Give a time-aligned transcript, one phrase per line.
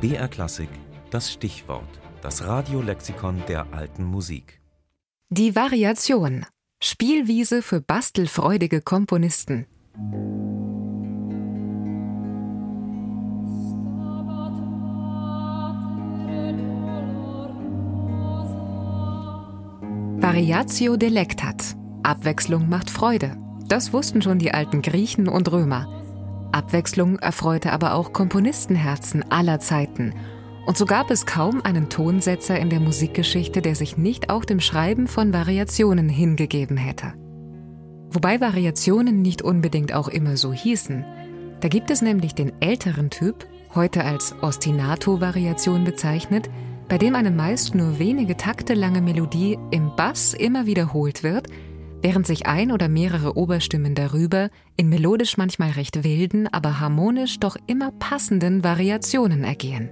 [0.00, 0.68] BR Klassik,
[1.10, 1.88] das Stichwort,
[2.22, 4.60] das Radiolexikon der alten Musik.
[5.28, 6.46] Die Variation.
[6.80, 9.66] Spielwiese für bastelfreudige Komponisten.
[20.20, 21.74] Variatio delectat.
[22.04, 23.36] Abwechslung macht Freude.
[23.66, 25.97] Das wussten schon die alten Griechen und Römer.
[26.52, 30.14] Abwechslung erfreute aber auch Komponistenherzen aller Zeiten.
[30.66, 34.60] Und so gab es kaum einen Tonsetzer in der Musikgeschichte, der sich nicht auch dem
[34.60, 37.14] Schreiben von Variationen hingegeben hätte.
[38.10, 41.04] Wobei Variationen nicht unbedingt auch immer so hießen.
[41.60, 46.48] Da gibt es nämlich den älteren Typ, heute als Ostinato-Variation bezeichnet,
[46.88, 51.48] bei dem eine meist nur wenige Takte lange Melodie im Bass immer wiederholt wird
[52.02, 57.56] während sich ein oder mehrere Oberstimmen darüber in melodisch manchmal recht wilden, aber harmonisch doch
[57.66, 59.90] immer passenden Variationen ergehen.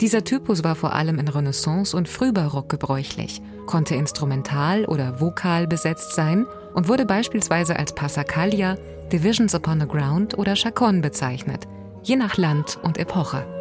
[0.00, 6.14] Dieser Typus war vor allem in Renaissance und Frühbarock gebräuchlich, konnte instrumental oder vokal besetzt
[6.14, 8.76] sein und wurde beispielsweise als Passacaglia,
[9.10, 11.66] Divisions upon the Ground oder Chaconne bezeichnet,
[12.02, 13.55] je nach Land und Epoche.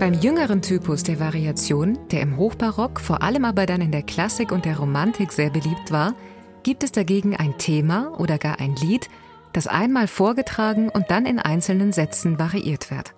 [0.00, 4.50] Beim jüngeren Typus der Variation, der im Hochbarock, vor allem aber dann in der Klassik
[4.50, 6.14] und der Romantik sehr beliebt war,
[6.62, 9.10] gibt es dagegen ein Thema oder gar ein Lied,
[9.52, 13.14] das einmal vorgetragen und dann in einzelnen Sätzen variiert wird.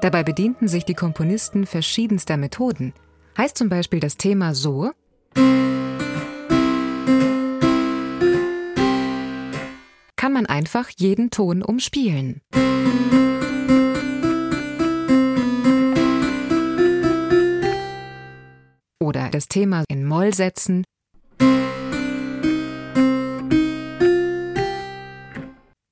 [0.00, 2.94] Dabei bedienten sich die Komponisten verschiedenster Methoden.
[3.36, 4.92] Heißt zum Beispiel das Thema so,
[10.16, 12.40] kann man einfach jeden Ton umspielen.
[19.28, 20.84] Oder das Thema in Moll setzen.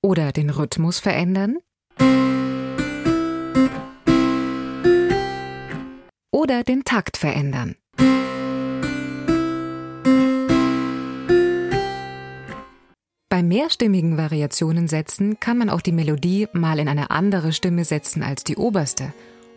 [0.03, 1.59] Oder den Rhythmus verändern.
[6.33, 7.75] Oder den Takt verändern.
[13.29, 18.45] Bei mehrstimmigen Variationensätzen kann man auch die Melodie mal in eine andere Stimme setzen als
[18.45, 19.13] die oberste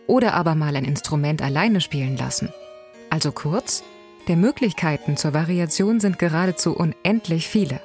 [0.06, 2.50] oder aber mal ein Instrument alleine spielen lassen.
[3.10, 3.84] Also kurz,
[4.28, 7.80] der Möglichkeiten zur Variation sind geradezu unendlich viele.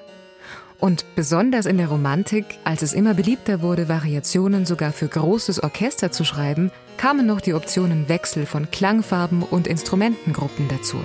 [0.79, 6.13] Und besonders in der Romantik, als es immer beliebter wurde, Variationen sogar für großes Orchester
[6.13, 10.99] zu schreiben, kamen noch die Optionen Wechsel von Klangfarben und Instrumentengruppen dazu.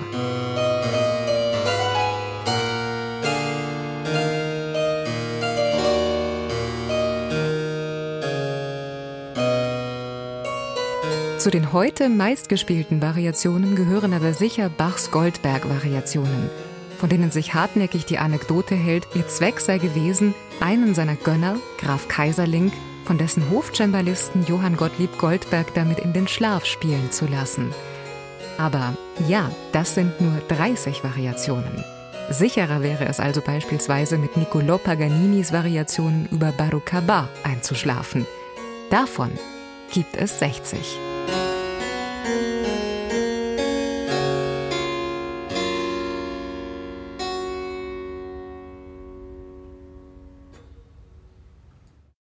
[11.40, 16.50] Zu den heute meistgespielten Variationen gehören aber sicher Bachs Goldberg-Variationen,
[16.98, 22.08] von denen sich hartnäckig die Anekdote hält, ihr Zweck sei gewesen, einen seiner Gönner, Graf
[22.08, 22.70] Kaiserling,
[23.06, 27.72] von dessen Hofcembalisten Johann Gottlieb Goldberg damit in den Schlaf spielen zu lassen.
[28.58, 28.94] Aber
[29.26, 31.82] ja, das sind nur 30 Variationen.
[32.28, 38.26] Sicherer wäre es also beispielsweise mit Niccolò Paganinis Variationen über Barucaba einzuschlafen.
[38.90, 39.30] Davon
[39.90, 41.09] gibt es 60.